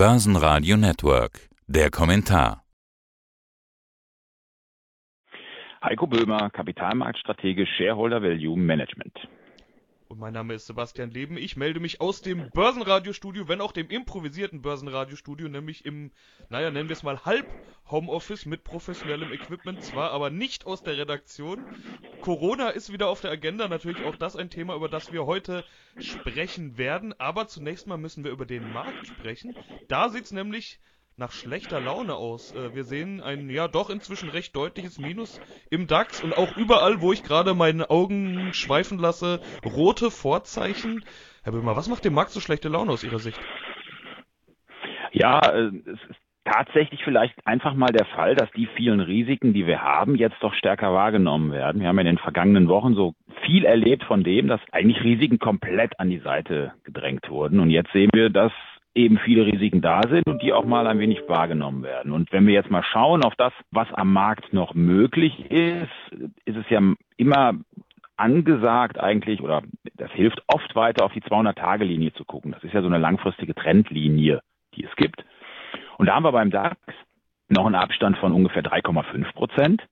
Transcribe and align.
Börsenradio 0.00 0.78
Network. 0.78 1.50
Der 1.66 1.90
Kommentar. 1.90 2.62
Heiko 5.84 6.06
Böhmer, 6.06 6.48
Kapitalmarktstratege, 6.48 7.66
Shareholder 7.66 8.22
Value 8.22 8.56
Management. 8.56 9.14
Und 10.10 10.18
mein 10.18 10.32
Name 10.32 10.54
ist 10.54 10.66
Sebastian 10.66 11.12
Leben. 11.12 11.36
Ich 11.36 11.56
melde 11.56 11.78
mich 11.78 12.00
aus 12.00 12.20
dem 12.20 12.50
Börsenradiostudio, 12.50 13.46
wenn 13.46 13.60
auch 13.60 13.70
dem 13.70 13.90
improvisierten 13.90 14.60
Börsenradiostudio, 14.60 15.48
nämlich 15.48 15.84
im, 15.84 16.10
naja, 16.48 16.72
nennen 16.72 16.88
wir 16.88 16.94
es 16.94 17.04
mal 17.04 17.24
halb 17.24 17.46
Homeoffice 17.88 18.44
mit 18.44 18.64
professionellem 18.64 19.32
Equipment, 19.32 19.84
zwar 19.84 20.10
aber 20.10 20.30
nicht 20.30 20.66
aus 20.66 20.82
der 20.82 20.98
Redaktion. 20.98 21.64
Corona 22.22 22.70
ist 22.70 22.92
wieder 22.92 23.08
auf 23.08 23.20
der 23.20 23.30
Agenda, 23.30 23.68
natürlich 23.68 24.04
auch 24.04 24.16
das 24.16 24.34
ein 24.34 24.50
Thema, 24.50 24.74
über 24.74 24.88
das 24.88 25.12
wir 25.12 25.26
heute 25.26 25.64
sprechen 26.00 26.76
werden. 26.76 27.14
Aber 27.20 27.46
zunächst 27.46 27.86
mal 27.86 27.96
müssen 27.96 28.24
wir 28.24 28.32
über 28.32 28.46
den 28.46 28.72
Markt 28.72 29.06
sprechen. 29.06 29.54
Da 29.86 30.08
sieht's 30.08 30.32
nämlich 30.32 30.80
nach 31.20 31.32
schlechter 31.32 31.80
Laune 31.80 32.14
aus. 32.14 32.52
Äh, 32.54 32.74
wir 32.74 32.84
sehen 32.84 33.20
ein 33.20 33.50
ja 33.50 33.68
doch 33.68 33.90
inzwischen 33.90 34.30
recht 34.30 34.56
deutliches 34.56 34.98
Minus 34.98 35.40
im 35.70 35.86
DAX 35.86 36.24
und 36.24 36.36
auch 36.36 36.56
überall, 36.56 37.02
wo 37.02 37.12
ich 37.12 37.22
gerade 37.22 37.54
meine 37.54 37.90
Augen 37.90 38.52
schweifen 38.54 38.98
lasse, 38.98 39.40
rote 39.64 40.10
Vorzeichen. 40.10 41.04
Herr 41.42 41.52
Böhmer, 41.52 41.76
was 41.76 41.88
macht 41.88 42.04
dem 42.04 42.14
Markt 42.14 42.30
so 42.30 42.40
schlechte 42.40 42.68
Laune 42.68 42.90
aus 42.90 43.04
Ihrer 43.04 43.18
Sicht? 43.18 43.38
Ja, 45.12 45.40
äh, 45.40 45.70
es 45.84 46.00
ist 46.08 46.20
tatsächlich 46.44 47.04
vielleicht 47.04 47.34
einfach 47.44 47.74
mal 47.74 47.92
der 47.92 48.06
Fall, 48.06 48.34
dass 48.34 48.50
die 48.52 48.66
vielen 48.74 49.00
Risiken, 49.00 49.52
die 49.52 49.66
wir 49.66 49.82
haben, 49.82 50.16
jetzt 50.16 50.36
doch 50.40 50.54
stärker 50.54 50.94
wahrgenommen 50.94 51.52
werden. 51.52 51.82
Wir 51.82 51.88
haben 51.88 51.98
in 51.98 52.06
den 52.06 52.18
vergangenen 52.18 52.66
Wochen 52.68 52.94
so 52.94 53.12
viel 53.44 53.66
erlebt 53.66 54.04
von 54.04 54.24
dem, 54.24 54.48
dass 54.48 54.60
eigentlich 54.72 55.04
Risiken 55.04 55.38
komplett 55.38 56.00
an 56.00 56.08
die 56.08 56.20
Seite 56.20 56.72
gedrängt 56.82 57.28
wurden. 57.28 57.60
Und 57.60 57.68
jetzt 57.68 57.92
sehen 57.92 58.10
wir, 58.14 58.30
dass 58.30 58.52
eben 58.94 59.18
viele 59.18 59.46
Risiken 59.46 59.80
da 59.80 60.02
sind 60.08 60.26
und 60.26 60.42
die 60.42 60.52
auch 60.52 60.64
mal 60.64 60.86
ein 60.86 60.98
wenig 60.98 61.20
wahrgenommen 61.28 61.82
werden. 61.82 62.12
Und 62.12 62.32
wenn 62.32 62.46
wir 62.46 62.54
jetzt 62.54 62.70
mal 62.70 62.82
schauen 62.82 63.24
auf 63.24 63.34
das, 63.36 63.52
was 63.70 63.92
am 63.92 64.12
Markt 64.12 64.52
noch 64.52 64.74
möglich 64.74 65.50
ist, 65.50 65.90
ist 66.44 66.56
es 66.56 66.68
ja 66.68 66.80
immer 67.16 67.54
angesagt 68.16 69.00
eigentlich, 69.00 69.40
oder 69.40 69.62
das 69.94 70.10
hilft 70.12 70.42
oft 70.46 70.74
weiter 70.74 71.04
auf 71.04 71.12
die 71.12 71.22
200-Tage-Linie 71.22 72.12
zu 72.14 72.24
gucken. 72.24 72.52
Das 72.52 72.62
ist 72.64 72.74
ja 72.74 72.82
so 72.82 72.88
eine 72.88 72.98
langfristige 72.98 73.54
Trendlinie, 73.54 74.42
die 74.74 74.84
es 74.84 74.94
gibt. 74.96 75.24
Und 75.96 76.06
da 76.06 76.14
haben 76.14 76.24
wir 76.24 76.32
beim 76.32 76.50
DAX 76.50 76.76
noch 77.48 77.66
einen 77.66 77.76
Abstand 77.76 78.18
von 78.18 78.32
ungefähr 78.32 78.62
3,5 78.62 79.32
Prozent. 79.34 79.82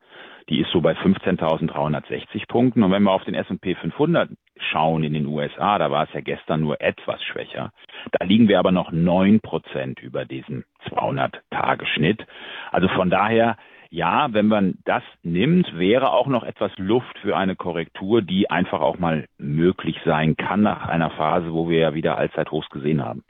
Die 0.49 0.61
ist 0.61 0.71
so 0.71 0.81
bei 0.81 0.93
15.360 0.93 2.49
Punkten. 2.49 2.83
Und 2.83 2.91
wenn 2.91 3.03
wir 3.03 3.13
auf 3.13 3.25
den 3.25 3.35
S&P 3.35 3.75
500 3.75 4.31
schauen 4.71 5.05
in 5.05 5.13
den 5.13 5.27
USA, 5.27 5.79
da 5.79 5.91
war 5.91 6.05
es 6.05 6.13
ja 6.15 6.21
gestern 6.21 6.61
nur 6.61 6.81
etwas 6.81 7.23
schwächer. 7.23 7.71
Da 8.13 8.25
liegen 8.25 8.49
wir 8.49 8.59
aber 8.59 8.73
noch 8.73 8.91
neun 8.91 9.41
Prozent 9.41 10.01
über 10.01 10.25
diesem 10.25 10.65
200-Tage-Schnitt. 10.89 12.27
Also 12.71 12.89
von 12.89 13.11
daher, 13.11 13.57
ja, 13.91 14.33
wenn 14.33 14.47
man 14.47 14.79
das 14.85 15.03
nimmt, 15.23 15.79
wäre 15.79 16.13
auch 16.13 16.27
noch 16.27 16.45
etwas 16.45 16.73
Luft 16.79 17.19
für 17.19 17.37
eine 17.37 17.57
Korrektur, 17.57 18.23
die 18.23 18.51
einfach 18.51 18.81
auch 18.81 18.99
mal 18.99 19.27
möglich 19.39 19.99
sein 20.05 20.37
kann 20.37 20.63
nach 20.63 20.89
einer 20.89 21.11
Phase, 21.11 21.53
wo 21.53 21.69
wir 21.69 21.79
ja 21.79 21.95
wieder 21.95 22.17
Allzeithochs 22.17 22.71
gesehen 22.71 23.05
haben. 23.05 23.23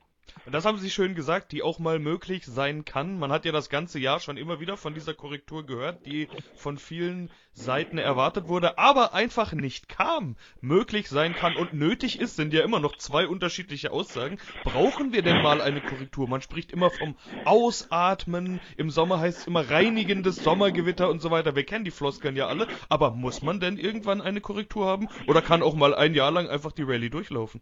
Das 0.50 0.64
haben 0.64 0.78
Sie 0.78 0.90
schön 0.90 1.14
gesagt, 1.14 1.52
die 1.52 1.62
auch 1.62 1.78
mal 1.78 1.98
möglich 1.98 2.46
sein 2.46 2.84
kann. 2.84 3.18
Man 3.18 3.30
hat 3.30 3.44
ja 3.44 3.52
das 3.52 3.68
ganze 3.68 3.98
Jahr 3.98 4.20
schon 4.20 4.36
immer 4.36 4.60
wieder 4.60 4.76
von 4.76 4.94
dieser 4.94 5.12
Korrektur 5.12 5.66
gehört, 5.66 6.06
die 6.06 6.28
von 6.54 6.78
vielen 6.78 7.30
Seiten 7.52 7.98
erwartet 7.98 8.48
wurde, 8.48 8.78
aber 8.78 9.12
einfach 9.14 9.52
nicht 9.52 9.88
kam. 9.88 10.36
Möglich 10.60 11.08
sein 11.08 11.34
kann 11.34 11.56
und 11.56 11.74
nötig 11.74 12.20
ist, 12.20 12.36
sind 12.36 12.54
ja 12.54 12.62
immer 12.62 12.80
noch 12.80 12.96
zwei 12.96 13.26
unterschiedliche 13.26 13.90
Aussagen. 13.90 14.38
Brauchen 14.64 15.12
wir 15.12 15.22
denn 15.22 15.42
mal 15.42 15.60
eine 15.60 15.80
Korrektur? 15.80 16.28
Man 16.28 16.40
spricht 16.40 16.72
immer 16.72 16.90
vom 16.90 17.16
Ausatmen. 17.44 18.60
Im 18.76 18.90
Sommer 18.90 19.20
heißt 19.20 19.40
es 19.40 19.46
immer 19.46 19.68
reinigendes 19.68 20.36
Sommergewitter 20.36 21.10
und 21.10 21.20
so 21.20 21.30
weiter. 21.30 21.56
Wir 21.56 21.64
kennen 21.64 21.84
die 21.84 21.90
Floskeln 21.90 22.36
ja 22.36 22.46
alle. 22.46 22.68
Aber 22.88 23.10
muss 23.10 23.42
man 23.42 23.60
denn 23.60 23.76
irgendwann 23.76 24.20
eine 24.20 24.40
Korrektur 24.40 24.86
haben? 24.86 25.08
Oder 25.26 25.42
kann 25.42 25.62
auch 25.62 25.74
mal 25.74 25.94
ein 25.94 26.14
Jahr 26.14 26.30
lang 26.30 26.48
einfach 26.48 26.72
die 26.72 26.84
Rallye 26.84 27.10
durchlaufen? 27.10 27.60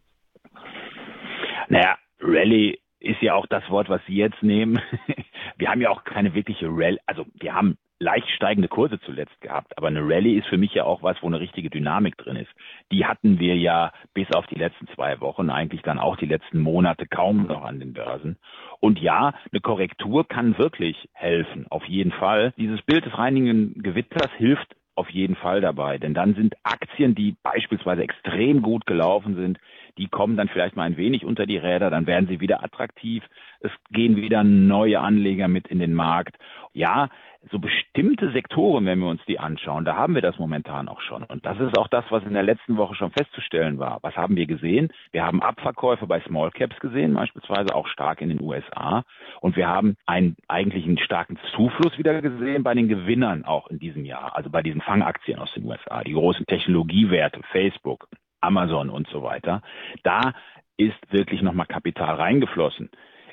Naja, 1.68 1.96
Rallye 2.20 2.78
ist 3.00 3.22
ja 3.22 3.34
auch 3.34 3.46
das 3.46 3.68
Wort, 3.70 3.88
was 3.88 4.00
Sie 4.06 4.16
jetzt 4.16 4.42
nehmen. 4.42 4.80
Wir 5.58 5.70
haben 5.70 5.80
ja 5.80 5.90
auch 5.90 6.04
keine 6.04 6.34
wirkliche 6.34 6.66
Rallye, 6.68 6.98
also 7.06 7.24
wir 7.34 7.54
haben 7.54 7.78
leicht 7.98 8.28
steigende 8.30 8.68
Kurse 8.68 9.00
zuletzt 9.00 9.40
gehabt, 9.40 9.76
aber 9.78 9.88
eine 9.88 10.02
Rallye 10.02 10.36
ist 10.36 10.48
für 10.48 10.58
mich 10.58 10.74
ja 10.74 10.84
auch 10.84 11.02
was, 11.02 11.16
wo 11.22 11.26
eine 11.26 11.40
richtige 11.40 11.70
Dynamik 11.70 12.16
drin 12.18 12.36
ist. 12.36 12.50
Die 12.92 13.06
hatten 13.06 13.38
wir 13.38 13.56
ja 13.56 13.92
bis 14.12 14.30
auf 14.34 14.46
die 14.48 14.58
letzten 14.58 14.86
zwei 14.88 15.20
Wochen, 15.20 15.48
eigentlich 15.50 15.82
dann 15.82 15.98
auch 15.98 16.16
die 16.16 16.26
letzten 16.26 16.60
Monate 16.60 17.06
kaum 17.06 17.46
noch 17.46 17.64
an 17.64 17.80
den 17.80 17.94
Börsen. 17.94 18.36
Und 18.80 19.00
ja, 19.00 19.32
eine 19.50 19.60
Korrektur 19.60 20.28
kann 20.28 20.58
wirklich 20.58 21.08
helfen, 21.12 21.66
auf 21.70 21.84
jeden 21.86 22.12
Fall. 22.12 22.52
Dieses 22.58 22.82
Bild 22.82 23.06
des 23.06 23.16
reinigen 23.16 23.82
Gewitters 23.82 24.30
hilft 24.36 24.76
auf 24.94 25.10
jeden 25.10 25.36
Fall 25.36 25.60
dabei, 25.60 25.98
denn 25.98 26.14
dann 26.14 26.34
sind 26.34 26.54
Aktien, 26.62 27.14
die 27.14 27.36
beispielsweise 27.42 28.02
extrem 28.02 28.62
gut 28.62 28.86
gelaufen 28.86 29.36
sind, 29.36 29.58
die 29.98 30.08
kommen 30.08 30.36
dann 30.36 30.48
vielleicht 30.48 30.76
mal 30.76 30.84
ein 30.84 30.96
wenig 30.96 31.24
unter 31.24 31.46
die 31.46 31.58
Räder, 31.58 31.90
dann 31.90 32.06
werden 32.06 32.28
sie 32.28 32.40
wieder 32.40 32.62
attraktiv, 32.62 33.22
es 33.60 33.70
gehen 33.90 34.16
wieder 34.16 34.44
neue 34.44 35.00
Anleger 35.00 35.48
mit 35.48 35.68
in 35.68 35.78
den 35.78 35.94
Markt. 35.94 36.36
Ja, 36.72 37.08
so 37.50 37.58
bestimmte 37.58 38.32
Sektoren, 38.32 38.86
wenn 38.86 38.98
wir 38.98 39.08
uns 39.08 39.24
die 39.26 39.38
anschauen, 39.38 39.84
da 39.84 39.94
haben 39.94 40.14
wir 40.14 40.22
das 40.22 40.38
momentan 40.38 40.88
auch 40.88 41.00
schon. 41.00 41.22
Und 41.22 41.46
das 41.46 41.58
ist 41.60 41.78
auch 41.78 41.88
das, 41.88 42.04
was 42.10 42.24
in 42.24 42.34
der 42.34 42.42
letzten 42.42 42.76
Woche 42.76 42.94
schon 42.96 43.12
festzustellen 43.12 43.78
war. 43.78 43.98
Was 44.02 44.16
haben 44.16 44.36
wir 44.36 44.46
gesehen? 44.46 44.92
Wir 45.12 45.24
haben 45.24 45.42
Abverkäufe 45.42 46.06
bei 46.06 46.20
Small 46.20 46.50
Caps 46.50 46.78
gesehen, 46.80 47.14
beispielsweise 47.14 47.74
auch 47.74 47.86
stark 47.86 48.20
in 48.20 48.28
den 48.28 48.40
USA. 48.40 49.04
Und 49.40 49.56
wir 49.56 49.68
haben 49.68 49.96
einen 50.06 50.36
eigentlichen 50.48 50.98
starken 50.98 51.38
Zufluss 51.54 51.96
wieder 51.98 52.20
gesehen 52.20 52.62
bei 52.62 52.74
den 52.74 52.88
Gewinnern 52.88 53.44
auch 53.44 53.68
in 53.68 53.78
diesem 53.78 54.04
Jahr, 54.04 54.36
also 54.36 54.50
bei 54.50 54.62
diesen 54.62 54.80
Fangaktien 54.80 55.38
aus 55.38 55.52
den 55.54 55.64
USA, 55.64 56.02
die 56.02 56.12
großen 56.12 56.46
Technologiewerte, 56.46 57.40
Facebook, 57.52 58.08
Amazon 58.40 58.90
und 58.90 59.08
so 59.08 59.22
weiter. 59.22 59.62
Da 60.02 60.32
ist 60.76 60.96
wirklich 61.10 61.42
nochmal 61.42 61.66
Kapital 61.66 62.16
reingeflossen. 62.16 62.90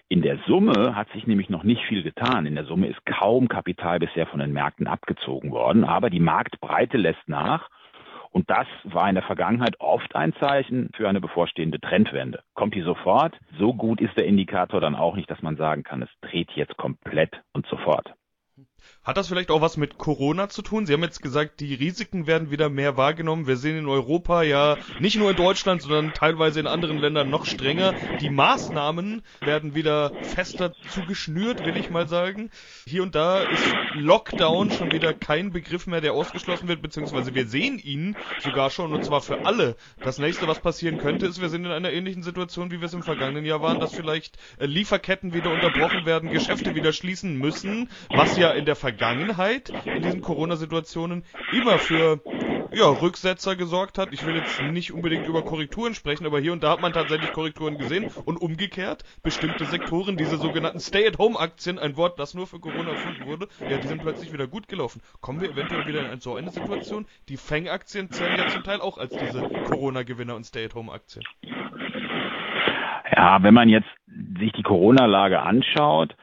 In 0.10 0.22
der 0.22 0.38
Summe 0.46 0.96
hat 0.96 1.10
sich 1.12 1.26
nämlich 1.28 1.50
noch 1.50 1.64
nicht 1.64 1.84
viel 1.86 2.04
getan. 2.04 2.46
In 2.46 2.56
der 2.56 2.66
Summe 2.66 2.88
ist 2.88 3.06
kaum 3.06 3.48
Kapital 3.48 4.00
bisher 4.00 4.28
von 4.28 4.40
den 4.40 4.54
Märkten 4.54 4.88
abgezogen 4.88 5.52
worden, 5.52 5.84
aber 5.84 6.10
die 6.10 6.20
Marktbreite 6.20 6.98
lässt 6.98 7.28
nach. 7.28 7.70
Und 8.30 8.50
das 8.50 8.68
war 8.84 9.08
in 9.08 9.16
der 9.16 9.24
Vergangenheit 9.24 9.80
oft 9.80 10.16
ein 10.16 10.34
Zeichen 10.34 10.90
für 10.96 11.08
eine 11.08 11.22
bevorstehende 11.22 11.80
Trendwende. 11.80 12.42
Kommt 12.56 12.74
die 12.74 12.82
sofort? 12.82 13.36
So 13.60 13.74
gut 13.74 14.02
ist 14.02 14.18
der 14.18 14.26
Indikator 14.26 14.82
dann 14.82 14.96
auch 14.96 15.16
nicht, 15.16 15.30
dass 15.30 15.42
man 15.42 15.56
sagen 15.56 15.84
kann, 15.84 16.02
es 16.02 16.10
dreht 16.22 16.52
jetzt 16.52 16.76
komplett 16.78 17.42
und 17.54 17.68
sofort. 17.68 18.14
Hat 19.04 19.18
das 19.18 19.28
vielleicht 19.28 19.52
auch 19.52 19.60
was 19.60 19.76
mit 19.76 19.98
Corona 19.98 20.48
zu 20.48 20.62
tun? 20.62 20.86
Sie 20.86 20.94
haben 20.94 21.04
jetzt 21.04 21.22
gesagt, 21.22 21.60
die 21.60 21.74
Risiken 21.74 22.26
werden 22.26 22.52
wieder 22.52 22.70
mehr 22.70 22.96
wahrgenommen. 22.96 23.48
Wir 23.48 23.58
sehen 23.58 23.78
in 23.78 23.90
Europa 23.90 24.44
ja 24.44 24.78
nicht 25.00 25.18
nur 25.18 25.30
in 25.30 25.36
Deutschland, 25.36 25.82
sondern 25.82 26.14
teilweise 26.14 26.62
in 26.62 26.68
anderen 26.68 27.00
Ländern 27.00 27.30
noch 27.30 27.46
strenger. 27.46 27.94
Die 28.22 28.30
Maßnahmen 28.30 29.22
werden 29.42 29.76
wieder 29.76 30.14
fester 30.22 30.72
zugeschnürt, 30.88 31.66
will 31.66 31.76
ich 31.76 31.90
mal 31.90 32.08
sagen. 32.08 32.50
Hier 32.88 33.04
und 33.04 33.14
da 33.14 33.40
ist 33.40 33.76
Lockdown 33.96 34.72
schon 34.72 34.94
wieder 34.94 35.14
kein 35.14 35.52
Begriff 35.52 35.86
mehr, 35.86 36.00
der 36.00 36.14
ausgeschlossen 36.14 36.70
wird, 36.70 36.82
beziehungsweise 36.82 37.36
wir 37.36 37.46
sehen 37.46 37.80
ihn 37.80 38.16
sogar 38.40 38.70
schon 38.70 38.94
und 38.94 39.04
zwar 39.04 39.20
für 39.20 39.46
alle. 39.46 39.76
Das 40.00 40.18
nächste, 40.18 40.48
was 40.48 40.62
passieren 40.62 40.98
könnte, 40.98 41.26
ist, 41.26 41.42
wir 41.42 41.50
sind 41.50 41.66
in 41.66 41.72
einer 41.72 41.92
ähnlichen 41.92 42.24
Situation, 42.24 42.72
wie 42.72 42.80
wir 42.80 42.86
es 42.86 42.94
im 42.94 43.04
vergangenen 43.04 43.44
Jahr 43.44 43.62
waren, 43.62 43.82
dass 43.82 43.94
vielleicht 43.94 44.38
äh, 44.60 44.66
Lieferketten 44.66 45.34
wieder 45.34 45.52
unterbrochen 45.52 46.06
werden, 46.06 46.32
Geschäfte 46.32 46.74
wieder 46.74 46.94
schließen 46.94 47.38
müssen, 47.38 47.90
was 48.10 48.38
ja 48.38 48.52
in 48.52 48.64
der 48.64 48.78
Vergangenheit 48.78 48.93
in 49.86 50.02
diesen 50.02 50.22
Corona-Situationen 50.22 51.24
immer 51.52 51.78
für 51.78 52.20
ja, 52.74 52.86
Rücksetzer 52.86 53.56
gesorgt 53.56 53.98
hat. 53.98 54.10
Ich 54.12 54.26
will 54.26 54.36
jetzt 54.36 54.62
nicht 54.62 54.92
unbedingt 54.92 55.28
über 55.28 55.44
Korrekturen 55.44 55.94
sprechen, 55.94 56.26
aber 56.26 56.40
hier 56.40 56.54
und 56.54 56.64
da 56.64 56.72
hat 56.72 56.82
man 56.82 56.94
tatsächlich 56.94 57.32
Korrekturen 57.32 57.78
gesehen 57.78 58.10
und 58.26 58.38
umgekehrt 58.38 59.04
bestimmte 59.22 59.66
Sektoren, 59.66 60.18
diese 60.18 60.38
sogenannten 60.38 60.80
Stay-at-Home-Aktien, 60.80 61.78
ein 61.80 61.98
Wort, 61.98 62.20
das 62.20 62.34
nur 62.34 62.48
für 62.48 62.60
Corona 62.60 62.92
erfunden 62.92 63.26
wurde, 63.26 63.48
ja, 63.70 63.78
die 63.78 63.88
sind 63.88 64.02
plötzlich 64.02 64.34
wieder 64.34 64.48
gut 64.48 64.68
gelaufen. 64.68 65.02
Kommen 65.22 65.42
wir 65.42 65.52
eventuell 65.52 65.86
wieder 65.86 66.12
in 66.12 66.20
so 66.20 66.36
eine 66.36 66.50
Situation? 66.50 67.06
Die 67.30 67.38
Fang-Aktien 67.38 68.10
zählen 68.10 68.38
ja 68.38 68.48
zum 68.48 68.64
Teil 68.64 68.82
auch 68.82 68.98
als 68.98 69.16
diese 69.16 69.42
Corona-Gewinner 69.42 70.36
und 70.36 70.46
Stay-at-Home-Aktien. 70.46 71.24
Ja, 73.16 73.44
wenn 73.44 73.54
man 73.54 73.70
jetzt 73.70 73.90
sich 74.40 74.52
die 74.54 74.64
Corona-Lage 74.64 75.42
anschaut, 75.42 76.16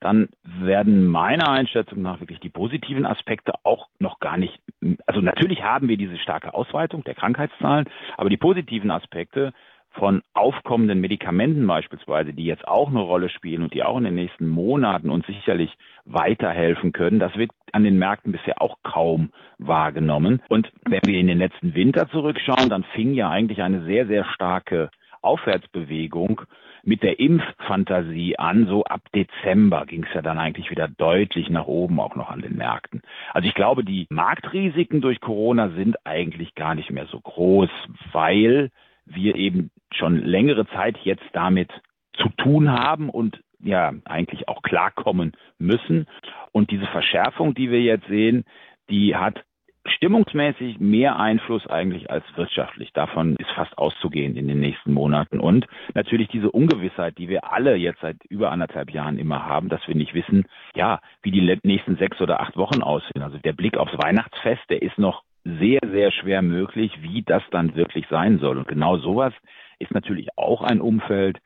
dann 0.00 0.28
werden 0.42 1.06
meiner 1.06 1.50
Einschätzung 1.50 2.02
nach 2.02 2.20
wirklich 2.20 2.40
die 2.40 2.50
positiven 2.50 3.06
Aspekte 3.06 3.52
auch 3.62 3.88
noch 3.98 4.18
gar 4.20 4.36
nicht, 4.36 4.60
also 5.06 5.20
natürlich 5.20 5.62
haben 5.62 5.88
wir 5.88 5.96
diese 5.96 6.18
starke 6.18 6.54
Ausweitung 6.54 7.04
der 7.04 7.14
Krankheitszahlen, 7.14 7.88
aber 8.16 8.28
die 8.28 8.36
positiven 8.36 8.90
Aspekte 8.90 9.52
von 9.98 10.22
aufkommenden 10.34 11.00
Medikamenten 11.00 11.66
beispielsweise, 11.66 12.34
die 12.34 12.44
jetzt 12.44 12.68
auch 12.68 12.88
eine 12.88 13.00
Rolle 13.00 13.30
spielen 13.30 13.62
und 13.62 13.72
die 13.72 13.82
auch 13.82 13.96
in 13.96 14.04
den 14.04 14.14
nächsten 14.14 14.46
Monaten 14.46 15.10
uns 15.10 15.26
sicherlich 15.26 15.72
weiterhelfen 16.04 16.92
können, 16.92 17.18
das 17.18 17.34
wird 17.36 17.50
an 17.72 17.84
den 17.84 17.98
Märkten 17.98 18.32
bisher 18.32 18.60
auch 18.60 18.76
kaum 18.82 19.30
wahrgenommen. 19.58 20.42
Und 20.48 20.70
wenn 20.84 21.00
wir 21.04 21.18
in 21.18 21.26
den 21.26 21.38
letzten 21.38 21.74
Winter 21.74 22.08
zurückschauen, 22.08 22.68
dann 22.68 22.84
fing 22.94 23.14
ja 23.14 23.30
eigentlich 23.30 23.62
eine 23.62 23.84
sehr, 23.84 24.06
sehr 24.06 24.24
starke 24.26 24.90
Aufwärtsbewegung 25.26 26.42
mit 26.82 27.02
der 27.02 27.18
Impffantasie 27.18 28.38
an. 28.38 28.66
So 28.66 28.84
ab 28.84 29.02
Dezember 29.14 29.84
ging 29.86 30.04
es 30.04 30.14
ja 30.14 30.22
dann 30.22 30.38
eigentlich 30.38 30.70
wieder 30.70 30.88
deutlich 30.88 31.50
nach 31.50 31.66
oben, 31.66 32.00
auch 32.00 32.14
noch 32.14 32.30
an 32.30 32.40
den 32.40 32.56
Märkten. 32.56 33.02
Also 33.32 33.48
ich 33.48 33.54
glaube, 33.54 33.84
die 33.84 34.06
Marktrisiken 34.08 35.00
durch 35.00 35.20
Corona 35.20 35.70
sind 35.70 35.96
eigentlich 36.06 36.54
gar 36.54 36.74
nicht 36.74 36.90
mehr 36.90 37.06
so 37.06 37.20
groß, 37.20 37.70
weil 38.12 38.70
wir 39.04 39.34
eben 39.34 39.70
schon 39.92 40.24
längere 40.24 40.66
Zeit 40.68 40.96
jetzt 41.04 41.24
damit 41.32 41.70
zu 42.14 42.28
tun 42.30 42.70
haben 42.70 43.10
und 43.10 43.40
ja 43.60 43.92
eigentlich 44.04 44.48
auch 44.48 44.62
klarkommen 44.62 45.32
müssen. 45.58 46.06
Und 46.52 46.70
diese 46.70 46.86
Verschärfung, 46.86 47.54
die 47.54 47.70
wir 47.70 47.82
jetzt 47.82 48.06
sehen, 48.06 48.44
die 48.90 49.16
hat 49.16 49.44
stimmungsmäßig 49.88 50.78
mehr 50.78 51.18
Einfluss 51.18 51.66
eigentlich 51.66 52.10
als 52.10 52.24
wirtschaftlich. 52.36 52.92
Davon 52.92 53.36
ist 53.36 53.50
fast 53.50 53.76
auszugehen 53.78 54.36
in 54.36 54.48
den 54.48 54.60
nächsten 54.60 54.92
Monaten. 54.92 55.40
Und 55.40 55.66
natürlich 55.94 56.28
diese 56.28 56.50
Ungewissheit, 56.50 57.18
die 57.18 57.28
wir 57.28 57.52
alle 57.52 57.76
jetzt 57.76 58.00
seit 58.00 58.16
über 58.28 58.50
anderthalb 58.50 58.90
Jahren 58.90 59.18
immer 59.18 59.44
haben, 59.44 59.68
dass 59.68 59.86
wir 59.86 59.94
nicht 59.94 60.14
wissen, 60.14 60.46
ja, 60.74 61.00
wie 61.22 61.30
die 61.30 61.58
nächsten 61.62 61.96
sechs 61.96 62.20
oder 62.20 62.40
acht 62.40 62.56
Wochen 62.56 62.82
aussehen. 62.82 63.22
Also 63.22 63.38
der 63.38 63.52
Blick 63.52 63.76
aufs 63.76 63.96
Weihnachtsfest, 63.98 64.62
der 64.70 64.82
ist 64.82 64.98
noch 64.98 65.22
sehr, 65.44 65.80
sehr 65.90 66.10
schwer 66.10 66.42
möglich, 66.42 66.92
wie 67.02 67.22
das 67.22 67.42
dann 67.50 67.76
wirklich 67.76 68.06
sein 68.10 68.38
soll. 68.38 68.58
Und 68.58 68.68
genau 68.68 68.98
sowas 68.98 69.32
ist 69.78 69.92
natürlich 69.92 70.28
auch 70.36 70.62
ein 70.62 70.80
Umfeld, 70.80 71.38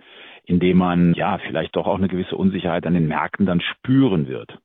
in 0.44 0.60
dem 0.60 0.78
man 0.78 1.14
ja 1.14 1.38
vielleicht 1.38 1.76
doch 1.76 1.87
auch 1.87 1.98
eine 1.98 2.08
gewisse 2.08 2.37
Unsicherheit 2.37 2.87
an 2.87 2.94
den 2.94 3.08
Märkten 3.08 3.46
dann 3.46 3.60
spüren 3.60 4.26
wird. 4.26 4.58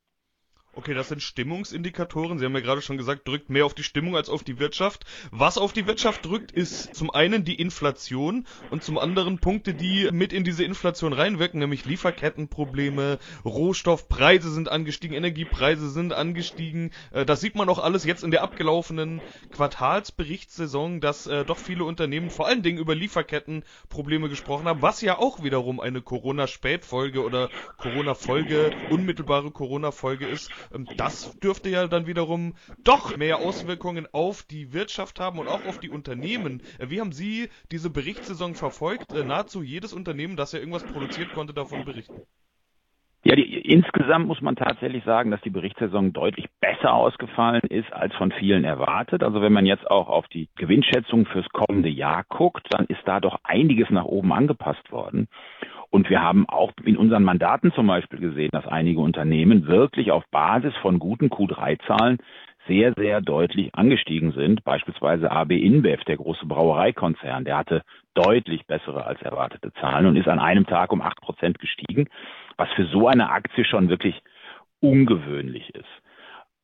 Okay, 0.77 0.93
das 0.93 1.07
sind 1.07 1.21
Stimmungsindikatoren. 1.21 2.37
Sie 2.37 2.43
haben 2.43 2.53
ja 2.53 2.59
gerade 2.59 2.81
schon 2.81 2.97
gesagt, 2.97 3.25
drückt 3.25 3.49
mehr 3.49 3.65
auf 3.65 3.73
die 3.73 3.83
Stimmung 3.83 4.17
als 4.17 4.27
auf 4.27 4.43
die 4.43 4.59
Wirtschaft. 4.59 5.05
Was 5.31 5.57
auf 5.57 5.71
die 5.71 5.87
Wirtschaft 5.87 6.25
drückt, 6.25 6.51
ist 6.51 6.93
zum 6.93 7.11
einen 7.11 7.45
die 7.45 7.55
Inflation 7.55 8.45
und 8.71 8.83
zum 8.83 8.97
anderen 8.97 9.39
Punkte, 9.39 9.73
die 9.73 10.09
mit 10.11 10.33
in 10.33 10.43
diese 10.43 10.65
Inflation 10.65 11.13
reinwirken, 11.13 11.61
nämlich 11.61 11.85
Lieferkettenprobleme, 11.85 13.19
Rohstoffpreise 13.45 14.51
sind 14.51 14.67
angestiegen, 14.67 15.15
Energiepreise 15.15 15.89
sind 15.89 16.11
angestiegen. 16.11 16.91
Äh, 17.13 17.25
das 17.25 17.39
sieht 17.39 17.55
man 17.55 17.69
auch 17.69 17.79
alles 17.79 18.03
jetzt 18.03 18.25
in 18.25 18.31
der 18.31 18.43
abgelaufenen 18.43 19.21
Quartalsberichtssaison, 19.53 20.99
dass 20.99 21.25
äh, 21.25 21.45
doch 21.45 21.57
viele 21.57 21.85
Unternehmen 21.85 22.29
vor 22.29 22.47
allen 22.47 22.63
Dingen 22.63 22.79
über 22.79 22.95
Lieferkettenprobleme 22.95 24.27
gesprochen 24.27 24.67
haben, 24.67 24.81
was 24.81 24.99
ja 24.99 25.19
auch 25.19 25.41
wiederum 25.41 25.79
eine 25.79 26.01
Corona-Spätfolge 26.01 27.23
oder 27.23 27.49
Corona-Folge, 27.77 28.71
unmittelbare 28.89 29.51
Corona-Folge 29.51 30.27
ist. 30.27 30.51
Ähm, 30.73 30.87
das 30.97 31.37
dürfte 31.39 31.69
ja 31.69 31.87
dann 31.87 32.07
wiederum 32.07 32.55
doch 32.83 33.17
mehr 33.17 33.39
Auswirkungen 33.39 34.07
auf 34.11 34.43
die 34.43 34.73
Wirtschaft 34.73 35.19
haben 35.19 35.39
und 35.39 35.47
auch 35.47 35.65
auf 35.65 35.79
die 35.79 35.89
Unternehmen. 35.89 36.61
Äh, 36.79 36.89
wie 36.89 37.01
haben 37.01 37.11
Sie 37.11 37.49
diese 37.71 37.89
Berichtssaison 37.89 38.55
verfolgt? 38.55 39.13
Äh, 39.13 39.23
nahezu 39.23 39.63
jedes 39.63 39.93
Unternehmen, 39.93 40.35
das 40.35 40.51
ja 40.51 40.59
irgendwas 40.59 40.83
produziert, 40.83 41.33
konnte 41.33 41.53
davon 41.53 41.85
berichten. 41.85 42.21
Ja, 43.27 43.35
die, 43.35 43.57
insgesamt 43.57 44.27
muss 44.27 44.39
man 44.41 44.55
tatsächlich 44.55 45.03
sagen, 45.03 45.31
dass 45.31 45.41
die 45.41 45.49
Berichtssaison 45.49 46.13
deutlich 46.13 46.45
besser 46.61 46.93
ausgefallen 46.93 47.63
ist 47.69 47.91
als 47.91 48.13
von 48.13 48.31
vielen 48.31 48.63
erwartet. 48.63 49.23
Also 49.23 49.41
wenn 49.41 49.51
man 49.51 49.65
jetzt 49.65 49.89
auch 49.89 50.09
auf 50.09 50.27
die 50.27 50.47
Gewinnschätzung 50.57 51.25
fürs 51.25 51.49
kommende 51.49 51.89
Jahr 51.89 52.23
guckt, 52.29 52.67
dann 52.69 52.85
ist 52.85 53.01
da 53.05 53.19
doch 53.19 53.39
einiges 53.43 53.89
nach 53.89 54.05
oben 54.05 54.31
angepasst 54.31 54.91
worden. 54.91 55.27
Und 55.89 56.09
wir 56.09 56.21
haben 56.21 56.47
auch 56.49 56.71
in 56.83 56.97
unseren 56.97 57.23
Mandaten 57.23 57.71
zum 57.73 57.87
Beispiel 57.87 58.19
gesehen, 58.19 58.49
dass 58.51 58.67
einige 58.67 58.99
Unternehmen 58.99 59.67
wirklich 59.67 60.11
auf 60.11 60.23
Basis 60.31 60.75
von 60.81 60.99
guten 60.99 61.27
Q3-Zahlen 61.27 62.17
sehr, 62.67 62.93
sehr 62.97 63.21
deutlich 63.21 63.73
angestiegen 63.75 64.31
sind. 64.31 64.63
Beispielsweise 64.63 65.31
AB 65.31 65.51
InBev, 65.51 66.03
der 66.05 66.17
große 66.17 66.45
Brauereikonzern, 66.45 67.45
der 67.45 67.57
hatte 67.57 67.83
deutlich 68.13 68.65
bessere 68.65 69.05
als 69.05 69.21
erwartete 69.21 69.71
Zahlen 69.73 70.07
und 70.07 70.15
ist 70.15 70.27
an 70.27 70.39
einem 70.39 70.65
Tag 70.65 70.91
um 70.91 71.01
acht 71.01 71.21
Prozent 71.21 71.59
gestiegen, 71.59 72.07
was 72.57 72.69
für 72.75 72.85
so 72.85 73.07
eine 73.07 73.29
Aktie 73.29 73.65
schon 73.65 73.89
wirklich 73.89 74.21
ungewöhnlich 74.79 75.73
ist. 75.75 75.85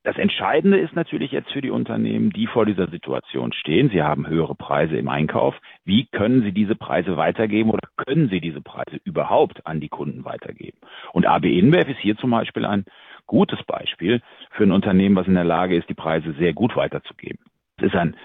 Das 0.04 0.18
Entscheidende 0.18 0.80
ist 0.80 0.96
natürlich 0.96 1.32
jetzt 1.32 1.52
für 1.52 1.62
die 1.62 1.70
Unternehmen, 1.70 2.32
die 2.32 2.48
vor 2.48 2.66
dieser 2.66 2.88
Situation 2.88 3.54
stehen. 3.54 3.92
Sie 3.92 4.02
haben 4.02 4.28
höhere 4.28 4.56
Preise 4.56 4.98
im 4.98 5.08
Einkauf. 5.08 5.56
Wie 5.86 6.08
können 6.08 6.42
sie 6.42 6.52
diese 6.52 6.76
Preise 6.76 7.18
weitergeben 7.18 7.70
oder 7.70 7.88
können 7.98 8.28
sie 8.30 8.42
diese 8.42 8.62
Preise 8.62 9.00
überhaupt 9.04 9.66
an 9.68 9.80
die 9.80 9.90
Kunden 9.90 10.26
weitergeben? 10.26 10.80
Und 11.14 11.28
AB 11.28 11.46
InBev 11.46 11.92
ist 11.92 12.00
hier 12.00 12.18
zum 12.18 12.32
Beispiel 12.32 12.66
ein 12.66 12.86
gutes 13.28 13.62
Beispiel 13.64 14.22
für 14.52 14.64
ein 14.64 14.72
Unternehmen, 14.72 15.16
was 15.16 15.28
in 15.28 15.36
der 15.36 15.44
Lage 15.44 15.78
ist, 15.78 15.88
die 15.88 15.94
Preise 15.94 16.34
sehr 16.34 16.54
gut 16.54 16.76
weiterzugeben. 16.76 17.40
Es 17.78 17.86
ist 17.86 17.96
ein 17.96 18.16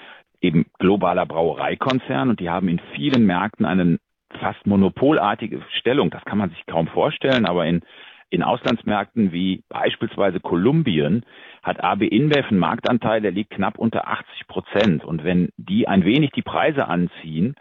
eben 0.41 0.67
globaler 0.79 1.27
Brauereikonzern 1.27 2.31
und 2.31 2.41
die 2.41 2.49
haben 2.49 2.69
in 2.69 2.81
vielen 2.95 3.27
Märkten 3.27 3.67
eine 3.67 3.99
fast 4.41 4.67
monopolartige 4.67 5.63
Stellung. 5.79 6.09
Das 6.09 6.25
kann 6.25 6.39
man 6.39 6.51
sich 6.51 6.65
kaum 6.67 6.89
vorstellen, 6.89 7.45
aber 7.45 7.67
in 7.67 7.83
in 8.31 8.43
Auslandsmärkten 8.43 9.33
wie 9.33 9.63
beispielsweise 9.69 10.41
Kolumbien 10.41 11.25
hat 11.63 11.83
AB 11.83 12.03
InBev 12.03 12.49
einen 12.49 12.59
Marktanteil, 12.59 13.21
der 13.21 13.33
liegt 13.33 13.51
knapp 13.51 13.79
unter 13.79 14.09
80 14.09 14.47
Prozent. 14.47 15.05
Und 15.05 15.25
wenn 15.25 15.51
die 15.57 15.89
ein 15.89 16.05
wenig 16.05 16.31
die 16.33 16.43
Preise 16.43 16.89
anziehen, 16.89 17.55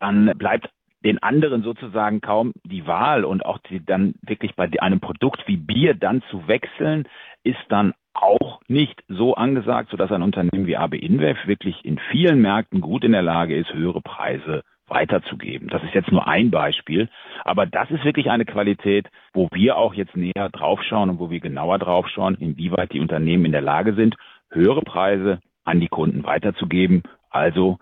dann 0.00 0.32
bleibt 0.36 0.68
den 1.04 1.22
anderen 1.22 1.62
sozusagen 1.62 2.20
kaum 2.20 2.54
die 2.64 2.86
Wahl 2.86 3.24
und 3.24 3.44
auch 3.44 3.58
die 3.58 3.84
dann 3.84 4.14
wirklich 4.22 4.54
bei 4.54 4.68
einem 4.80 5.00
Produkt 5.00 5.46
wie 5.46 5.58
Bier 5.58 5.94
dann 5.94 6.22
zu 6.30 6.48
wechseln, 6.48 7.06
ist 7.42 7.62
dann 7.68 7.92
auch 8.14 8.60
nicht 8.68 9.02
so 9.08 9.34
angesagt, 9.34 9.90
sodass 9.90 10.10
ein 10.12 10.22
Unternehmen 10.22 10.66
wie 10.66 10.76
AB 10.76 10.94
InBev 10.94 11.46
wirklich 11.46 11.84
in 11.84 11.98
vielen 12.10 12.40
Märkten 12.40 12.80
gut 12.80 13.04
in 13.04 13.12
der 13.12 13.22
Lage 13.22 13.56
ist, 13.56 13.72
höhere 13.74 14.00
Preise 14.00 14.62
weiterzugeben. 14.86 15.68
Das 15.68 15.82
ist 15.82 15.94
jetzt 15.94 16.12
nur 16.12 16.26
ein 16.28 16.50
Beispiel, 16.50 17.08
aber 17.44 17.66
das 17.66 17.90
ist 17.90 18.04
wirklich 18.04 18.30
eine 18.30 18.44
Qualität, 18.44 19.08
wo 19.32 19.48
wir 19.52 19.76
auch 19.76 19.94
jetzt 19.94 20.16
näher 20.16 20.50
draufschauen 20.50 21.10
und 21.10 21.18
wo 21.18 21.30
wir 21.30 21.40
genauer 21.40 21.78
draufschauen, 21.78 22.36
inwieweit 22.36 22.92
die 22.92 23.00
Unternehmen 23.00 23.46
in 23.46 23.52
der 23.52 23.62
Lage 23.62 23.94
sind, 23.94 24.16
höhere 24.50 24.82
Preise 24.82 25.40
an 25.64 25.80
die 25.80 25.88
Kunden 25.88 26.24
weiterzugeben, 26.24 27.02
also 27.30 27.78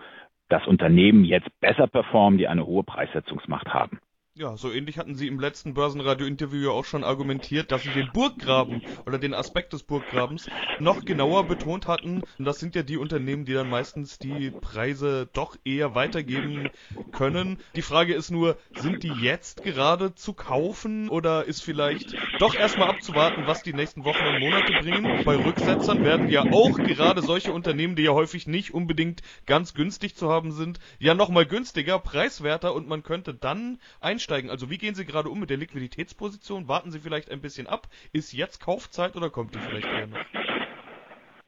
das 0.48 0.66
Unternehmen 0.66 1.24
jetzt 1.24 1.48
besser 1.60 1.86
performen, 1.86 2.38
die 2.38 2.46
eine 2.46 2.66
hohe 2.66 2.84
Preissetzungsmacht 2.84 3.72
haben. 3.72 3.98
Ja, 4.34 4.56
so 4.58 4.70
ähnlich 4.72 4.98
hatten 4.98 5.14
Sie 5.14 5.26
im 5.26 5.38
letzten 5.40 5.72
Börsenradio-Interview 5.74 6.64
ja 6.64 6.70
auch 6.70 6.84
schon 6.86 7.02
argumentiert, 7.04 7.70
dass 7.70 7.82
Sie 7.82 7.92
den 7.92 8.12
Burggraben 8.12 8.82
oder 9.06 9.18
den 9.18 9.32
Aspekt 9.34 9.72
des 9.74 9.82
Burggrabens 9.84 10.48
noch 10.78 11.04
genauer 11.06 11.46
betont 11.46 11.86
hatten. 11.86 12.24
Und 12.38 12.44
das 12.46 12.58
sind 12.58 12.74
ja 12.74 12.82
die 12.82 12.96
Unternehmen, 12.98 13.44
die 13.44 13.52
dann 13.54 13.68
meistens 13.68 14.18
die 14.18 14.50
Preise 14.50 15.28
doch 15.34 15.56
eher 15.64 15.94
weitergeben 15.94 16.70
können. 17.10 17.58
Die 17.76 17.82
Frage 17.82 18.14
ist 18.14 18.30
nur, 18.30 18.58
sind 18.74 19.02
die 19.02 19.18
jetzt 19.18 19.62
gerade 19.62 20.14
zu 20.14 20.32
kaufen 20.34 21.08
oder 21.10 21.44
ist 21.44 21.62
vielleicht 21.62 22.16
doch 22.42 22.54
erstmal 22.54 22.88
abzuwarten, 22.88 23.46
was 23.46 23.62
die 23.62 23.72
nächsten 23.72 24.04
Wochen 24.04 24.24
und 24.24 24.40
Monate 24.40 24.72
bringen? 24.72 25.24
Bei 25.24 25.36
Rücksetzern 25.36 26.04
werden 26.04 26.28
ja 26.28 26.42
auch 26.42 26.76
gerade 26.76 27.22
solche 27.22 27.52
Unternehmen, 27.52 27.96
die 27.96 28.02
ja 28.02 28.12
häufig 28.12 28.46
nicht 28.46 28.74
unbedingt 28.74 29.22
ganz 29.46 29.74
günstig 29.74 30.16
zu 30.16 30.28
haben 30.28 30.52
sind, 30.52 30.78
ja 30.98 31.14
nochmal 31.14 31.46
günstiger, 31.46 31.98
preiswerter 31.98 32.74
und 32.74 32.88
man 32.88 33.02
könnte 33.02 33.34
dann 33.34 33.78
ein 34.00 34.12
einsteigen? 34.12 34.50
Also 34.50 34.68
wie 34.70 34.78
gehen 34.78 34.94
Sie 34.94 35.06
gerade 35.06 35.30
um 35.30 35.40
mit 35.40 35.50
der 35.50 35.56
Liquiditätsposition? 35.56 36.68
Warten 36.68 36.90
Sie 36.90 37.00
vielleicht 37.00 37.30
ein 37.30 37.40
bisschen 37.40 37.66
ab? 37.66 37.88
Ist 38.12 38.32
jetzt 38.32 38.60
Kaufzeit 38.60 39.16
oder 39.16 39.30
kommt 39.30 39.54
die 39.54 39.58
vielleicht 39.58 39.86
eher 39.86 40.06
noch? 40.06 40.51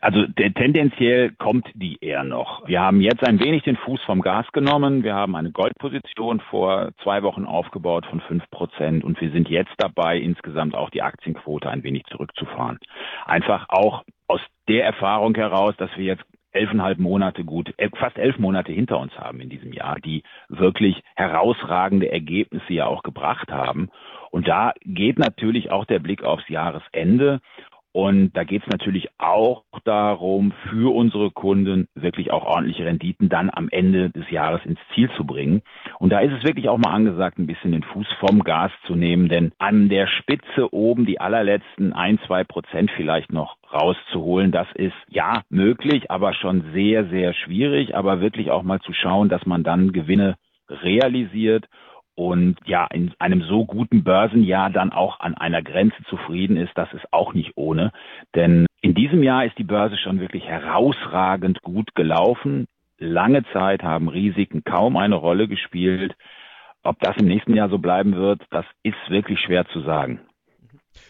Also 0.05 0.27
tendenziell 0.27 1.31
kommt 1.31 1.67
die 1.73 1.97
eher 2.03 2.25
noch. 2.25 2.69
Wir 2.69 2.83
haben 2.83 3.01
jetzt 3.01 3.27
ein 3.27 3.41
wenig 3.41 3.63
den 3.63 3.79
Fuß 3.79 4.03
vom 4.03 4.21
Gas 4.21 4.45
genommen. 4.53 5.03
Wir 5.03 5.15
haben 5.15 5.35
eine 5.35 5.51
Goldposition 5.51 6.41
vor 6.51 6.91
zwei 7.03 7.23
Wochen 7.23 7.47
aufgebaut 7.47 8.05
von 8.11 8.21
fünf 8.21 8.45
Prozent 8.51 9.03
und 9.03 9.19
wir 9.23 9.31
sind 9.31 9.49
jetzt 9.49 9.73
dabei, 9.79 10.19
insgesamt 10.19 10.75
auch 10.75 10.91
die 10.91 11.01
Aktienquote 11.01 11.71
ein 11.71 11.83
wenig 11.85 12.05
zurückzufahren. 12.11 12.79
Einfach 13.25 13.65
auch 13.71 14.05
aus 14.29 14.43
der 14.69 14.85
Erfahrung 14.85 15.35
heraus, 15.37 15.75
dass 15.79 15.89
wir 15.97 16.05
jetzt 16.05 16.25
elfeinhalb 16.53 16.99
Monate 16.99 17.43
gut, 17.43 17.73
äh, 17.79 17.89
fast 17.99 18.19
elf 18.19 18.39
Monate 18.39 18.73
hinter 18.73 18.99
uns 18.99 19.17
haben 19.19 19.41
in 19.41 19.49
diesem 19.49 19.73
Jahr, 19.73 19.97
die 20.01 20.23
wirklich 20.51 21.03
herausragende 21.17 22.13
Ergebnisse 22.13 22.75
ja 22.75 22.87
auch 22.87 23.03
gebracht 23.03 23.51
haben. 23.51 23.89
Und 24.31 24.49
da 24.49 24.73
geht 24.85 25.19
natürlich 25.19 25.71
auch 25.71 25.87
der 25.87 25.99
Blick 25.99 26.25
aufs 26.25 26.49
Jahresende. 26.49 27.41
Und 27.97 28.37
da 28.37 28.43
geht 28.43 28.63
es 28.65 28.69
natürlich 28.69 29.09
auch 29.19 29.63
darum, 29.85 30.53
für 30.69 30.93
unsere 30.93 31.31
Kunden 31.31 31.87
wirklich 31.95 32.33
auch 32.33 32.45
ordentliche 32.45 32.85
Renditen 32.85 33.29
dann 33.29 33.51
am 33.55 33.69
Ende 33.71 34.11
des 34.11 34.29
Jahres 34.31 34.67
ins 34.67 34.81
Ziel 34.93 35.09
zu 35.17 35.25
bringen. 35.25 35.63
Und 36.01 36.11
da 36.11 36.19
ist 36.19 36.33
es 36.33 36.43
wirklich 36.43 36.69
auch 36.69 36.77
mal 36.77 36.91
angesagt, 36.91 37.39
ein 37.39 37.47
bisschen 37.47 37.71
den 37.71 37.85
Fuß 37.85 38.09
vom 38.19 38.43
Gas 38.43 38.73
zu 38.89 38.97
nehmen, 38.97 39.29
denn 39.29 39.53
an 39.59 39.89
der 39.89 40.09
Spitze 40.09 40.75
oben 40.75 41.07
die 41.07 41.21
allerletzten 41.21 41.93
ein, 41.93 42.19
zwei 42.27 42.43
Prozent 42.43 42.91
vielleicht 42.97 43.33
noch 43.33 43.59
rauszuholen, 43.73 44.51
das 44.51 44.67
ist 44.75 44.97
ja 45.07 45.43
möglich, 45.49 46.11
aber 46.11 46.35
schon 46.35 46.73
sehr, 46.73 47.07
sehr 47.11 47.33
schwierig, 47.33 47.95
aber 47.95 48.21
wirklich 48.21 48.51
auch 48.51 48.65
mal 48.65 48.81
zu 48.81 48.93
schauen, 48.93 49.29
dass 49.29 49.47
man 49.47 49.63
dann 49.63 49.93
Gewinne 49.93 50.35
realisiert 50.69 51.67
und 52.17 52.57
ja, 52.65 52.87
in 52.87 53.13
einem 53.19 53.43
so 53.43 53.65
guten 53.65 54.05
Börsenjahr 54.05 54.71
dann 54.71 54.93
auch 54.93 55.21
an 55.21 55.35
einer 55.35 55.63
Grenze 55.63 55.97
zufrieden 56.09 56.57
ist, 56.57 56.73
das 56.77 56.93
ist 56.93 57.13
auch 57.13 57.35
nicht 57.35 57.53
ohne. 57.57 57.93
Denn 58.35 58.67
in 58.81 58.95
diesem 58.95 59.23
Jahr 59.23 59.45
ist 59.45 59.59
die 59.59 59.65
Börse 59.65 59.97
schon 59.97 60.21
wirklich 60.21 60.45
herausragend 60.45 61.63
gut 61.63 61.95
gelaufen. 61.95 62.67
Lange 62.99 63.45
Zeit 63.53 63.83
haben 63.83 64.09
Risiken 64.09 64.63
kaum 64.63 64.97
eine 64.97 65.17
Rolle 65.17 65.49
gespielt. 65.49 66.15
ob 66.87 67.01
das 67.01 67.17
im 67.17 67.27
nächsten 67.27 67.55
Jahr 67.55 67.71
so 67.71 67.79
bleiben 67.79 68.15
wird, 68.15 68.43
das 68.51 68.67
ist 68.83 69.09
wirklich 69.09 69.41
schwer 69.41 69.67
zu 69.69 69.81
sagen. 69.81 70.21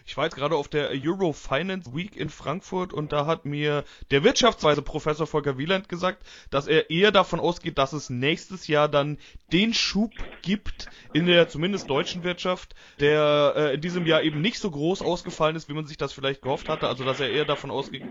Ich 0.07 0.19
war 0.19 0.25
jetzt 0.25 0.37
gerade 0.37 0.55
auf 0.55 0.69
der 0.69 0.91
Euro 0.91 1.33
Finance 1.33 1.95
Week 1.95 2.15
in 2.15 2.29
Frankfurt 2.29 2.93
und 2.93 3.13
da 3.13 3.25
hat 3.25 3.47
mir 3.47 3.85
der 4.11 4.23
Wirtschaftsweise 4.23 4.83
Professor 4.83 5.27
Volker 5.27 5.57
Wieland 5.57 5.89
gesagt, 5.89 6.23
dass 6.51 6.67
er 6.67 6.91
eher 6.91 7.11
davon 7.11 7.41
ausgeht, 7.41 7.79
dass 7.79 7.95
es 7.95 8.11
nächstes 8.11 8.67
Jahr 8.67 8.89
dann 8.89 9.17
den 9.51 9.73
Schub 9.73 10.13
gibt 10.43 10.91
in 11.15 11.25
der 11.25 11.49
zumindest 11.49 11.89
deutschen 11.89 12.23
Wirtschaft, 12.23 12.75
der 13.01 13.55
äh, 13.57 13.75
in 13.75 13.81
diesem 13.81 14.05
Jahr 14.05 14.23
eben 14.23 14.43
nicht 14.43 14.59
so 14.59 14.71
groß 14.71 15.01
ausgefallen 15.01 15.57
ist, 15.57 15.71
wie 15.71 15.75
man 15.75 15.87
sich 15.87 15.97
das 15.97 16.13
vielleicht 16.13 16.43
gehofft 16.43 16.69
hatte. 16.69 16.87
Also 16.87 17.05
dass 17.05 17.21
er 17.21 17.31
eher 17.31 17.47
davon 17.47 17.71
ausgeht, 17.71 18.03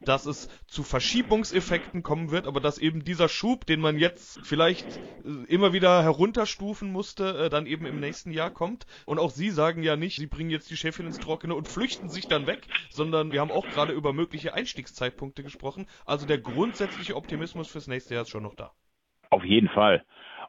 dass 0.00 0.24
es 0.24 0.48
zu 0.68 0.82
Verschiebungseffekten 0.82 2.02
kommen 2.02 2.30
wird, 2.30 2.46
aber 2.46 2.60
dass 2.60 2.78
eben 2.78 3.04
dieser 3.04 3.28
Schub, 3.28 3.66
den 3.66 3.80
man 3.80 3.98
jetzt 3.98 4.40
vielleicht 4.42 4.86
äh, 4.86 5.44
immer 5.48 5.74
wieder 5.74 6.02
herunterstufen 6.02 6.90
musste, 6.90 7.36
äh, 7.36 7.50
dann 7.50 7.66
eben 7.66 7.84
im 7.84 8.00
nächsten 8.00 8.32
Jahr 8.32 8.50
kommt. 8.50 8.86
Und 9.04 9.18
auch 9.18 9.30
Sie 9.30 9.50
sagen 9.50 9.82
ja 9.82 9.96
nicht, 9.96 10.16
Sie 10.16 10.26
bringen 10.26 10.48
jetzt 10.48 10.70
die 10.70 10.78
Chefin 10.78 11.09
ins 11.10 11.18
Trockene 11.18 11.56
und 11.56 11.66
flüchten 11.66 12.08
sich 12.08 12.28
dann 12.28 12.46
weg, 12.46 12.68
sondern 12.88 13.32
wir 13.32 13.40
haben 13.40 13.50
auch 13.50 13.68
gerade 13.68 13.92
über 13.92 14.12
mögliche 14.12 14.54
Einstiegszeitpunkte 14.54 15.42
gesprochen. 15.42 15.86
Also 16.06 16.24
der 16.26 16.38
grundsätzliche 16.38 17.16
Optimismus 17.16 17.68
fürs 17.68 17.88
nächste 17.88 18.14
Jahr 18.14 18.22
ist 18.22 18.30
schon 18.30 18.44
noch 18.44 18.54
da. 18.54 18.70
Auf 19.28 19.44
jeden 19.44 19.68
Fall. 19.68 20.04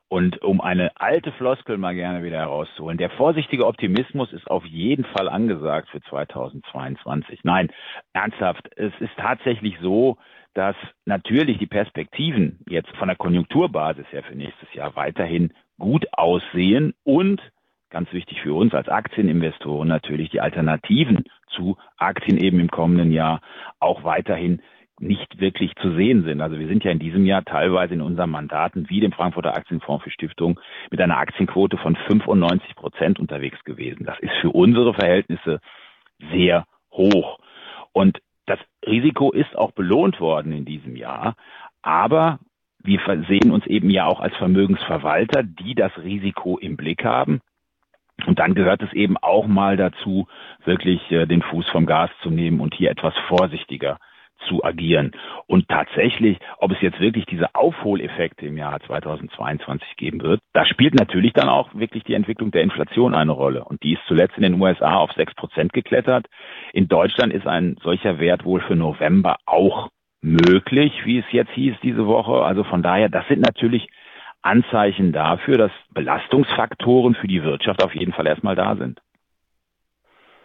Und 0.08 0.42
um 0.44 0.62
eine 0.62 0.92
alte 1.00 1.32
Floskel 1.32 1.78
mal 1.78 1.96
gerne 1.96 2.24
wieder 2.24 2.38
herauszuholen, 2.38 2.98
der 2.98 3.10
vorsichtige 3.12 3.66
Optimismus 3.66 4.32
ist 4.34 4.46
auf 4.52 4.66
jeden 4.66 5.06
Fall 5.06 5.30
angesagt 5.30 5.90
für 5.90 6.02
2022. 6.02 7.40
Nein, 7.44 7.72
ernsthaft, 8.14 8.70
es 8.76 8.94
ist 9.00 9.16
tatsächlich 9.18 9.76
so, 9.82 10.18
dass 10.54 10.76
natürlich 11.06 11.58
die 11.58 11.68
Perspektiven 11.68 12.60
jetzt 12.68 12.96
von 12.98 13.08
der 13.08 13.18
Konjunkturbasis 13.18 14.06
her 14.12 14.24
für 14.24 14.36
nächstes 14.36 14.72
Jahr 14.74 14.96
weiterhin 14.96 15.54
gut 15.80 16.06
aussehen 16.12 16.94
und 17.04 17.42
ganz 17.92 18.12
wichtig 18.14 18.42
für 18.42 18.54
uns 18.54 18.74
als 18.74 18.90
Aktieninvestoren 18.90 19.88
natürlich 19.88 20.30
die 20.30 20.42
Alternativen 20.42 21.26
zu 21.48 21.78
Aktien 21.98 22.38
eben 22.38 22.60
im 22.60 22.72
kommenden 22.72 23.12
Jahr 23.12 23.42
auch 23.80 24.04
weiterhin 24.04 24.62
nicht 25.00 25.40
wirklich 25.40 25.76
zu 25.82 25.96
sehen 25.96 26.24
sind. 26.24 26.42
Also 26.42 26.60
wir 26.60 26.68
sind 26.68 26.84
ja 26.84 26.92
in 26.92 27.00
diesem 27.00 27.26
Jahr 27.26 27.44
teilweise 27.44 27.94
in 27.94 28.02
unseren 28.02 28.30
Mandaten 28.30 28.90
wie 28.90 29.00
dem 29.00 29.12
Frankfurter 29.12 29.56
Aktienfonds 29.56 30.04
für 30.04 30.12
Stiftungen 30.12 30.60
mit 30.92 31.02
einer 31.02 31.18
Aktienquote 31.18 31.78
von 31.78 31.96
95 31.96 32.76
Prozent 32.76 33.20
unterwegs 33.20 33.64
gewesen. 33.64 34.06
Das 34.06 34.20
ist 34.20 34.34
für 34.42 34.52
unsere 34.52 34.94
Verhältnisse 34.94 35.60
sehr 36.32 36.66
hoch. 36.92 37.40
Und 37.94 38.20
das 38.46 38.60
Risiko 38.86 39.32
ist 39.32 39.56
auch 39.56 39.72
belohnt 39.72 40.20
worden 40.20 40.52
in 40.52 40.66
diesem 40.66 40.96
Jahr. 40.96 41.36
Aber 41.82 42.40
wir 42.84 43.00
sehen 43.28 43.52
uns 43.52 43.66
eben 43.68 43.90
ja 43.90 44.06
auch 44.06 44.20
als 44.20 44.36
Vermögensverwalter, 44.38 45.44
die 45.44 45.76
das 45.76 45.92
Risiko 45.98 46.58
im 46.58 46.78
Blick 46.78 47.04
haben. 47.04 47.42
Und 48.28 48.40
dann 48.40 48.54
gehört 48.54 48.82
es 48.82 48.94
eben 48.94 49.18
auch 49.18 49.48
mal 49.48 49.78
dazu, 49.78 50.28
wirklich 50.66 51.12
äh, 51.12 51.26
den 51.26 51.42
Fuß 51.42 51.68
vom 51.70 51.86
Gas 51.86 52.10
zu 52.22 52.30
nehmen 52.30 52.60
und 52.60 52.74
hier 52.76 52.92
etwas 52.92 53.14
vorsichtiger 53.28 53.98
zu 54.48 54.64
agieren. 54.64 55.12
Und 55.48 55.68
tatsächlich, 55.68 56.38
ob 56.58 56.72
es 56.72 56.82
jetzt 56.82 57.00
wirklich 57.00 57.26
diese 57.26 57.54
Aufholeffekte 57.54 58.46
im 58.46 58.58
Jahr 58.58 58.80
2022 58.80 59.96
geben 59.98 60.22
wird, 60.22 60.40
da 60.54 60.66
spielt 60.66 60.96
natürlich 60.96 61.34
dann 61.34 61.50
auch 61.50 61.74
wirklich 61.74 62.04
die 62.04 62.14
Entwicklung 62.14 62.52
der 62.52 62.64
Inflation 62.64 63.14
eine 63.14 63.32
Rolle. 63.32 63.64
Und 63.64 63.84
die 63.84 63.94
ist 63.94 64.02
zuletzt 64.08 64.38
in 64.38 64.44
den 64.44 64.62
USA 64.62 64.96
auf 64.96 65.12
sechs 65.14 65.34
Prozent 65.36 65.74
geklettert. 65.74 66.28
In 66.74 66.88
Deutschland 66.88 67.34
ist 67.34 67.48
ein 67.48 67.78
solcher 67.84 68.20
Wert 68.20 68.46
wohl 68.46 68.62
für 68.62 68.76
November 68.76 69.38
auch 69.46 69.90
möglich, 70.22 70.94
wie 71.06 71.20
es 71.20 71.26
jetzt 71.32 71.52
hieß 71.52 71.76
diese 71.82 72.06
Woche. 72.06 72.44
Also 72.44 72.64
von 72.64 72.84
daher, 72.84 73.10
das 73.10 73.28
sind 73.28 73.42
natürlich 73.42 73.88
Anzeichen 74.42 75.12
dafür, 75.12 75.58
dass 75.58 75.72
Belastungsfaktoren 75.94 77.16
für 77.16 77.28
die 77.28 77.44
Wirtschaft 77.44 77.84
auf 77.84 77.94
jeden 77.94 78.14
Fall 78.14 78.28
erstmal 78.28 78.56
da 78.56 78.76
sind. 78.76 79.02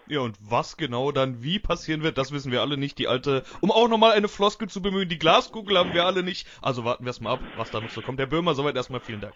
Ja, 0.09 0.21
und 0.21 0.37
was 0.41 0.77
genau 0.77 1.11
dann 1.11 1.43
wie 1.43 1.59
passieren 1.59 2.03
wird, 2.03 2.17
das 2.17 2.31
wissen 2.31 2.53
wir 2.53 2.61
alle 2.61 2.77
nicht. 2.77 2.99
Die 2.99 3.09
alte, 3.09 3.43
um 3.61 3.73
auch 3.73 3.89
nochmal 3.89 4.13
eine 4.13 4.29
Floskel 4.29 4.69
zu 4.69 4.81
bemühen, 4.81 5.09
die 5.09 5.19
Glaskugel 5.19 5.77
haben 5.77 5.95
wir 5.95 6.05
alle 6.05 6.23
nicht. 6.23 6.47
Also 6.63 6.85
warten 6.85 7.05
wir 7.05 7.09
erstmal 7.09 7.35
ab, 7.35 7.41
was 7.57 7.71
da 7.73 7.81
noch 7.81 7.91
so 7.91 8.03
kommt. 8.03 8.21
Herr 8.21 8.27
Böhmer, 8.27 8.55
soweit 8.55 8.77
erstmal 8.77 9.01
vielen 9.01 9.21
Dank. 9.21 9.35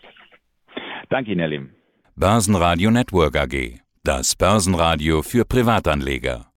Danke 1.08 1.32
Ihnen, 1.32 1.40
Herr 1.40 1.48
Lim. 1.48 1.70
Börsenradio 2.14 2.90
Network 2.90 3.36
AG. 3.36 3.80
Das 4.04 4.36
Börsenradio 4.36 5.22
für 5.22 5.44
Privatanleger. 5.44 6.46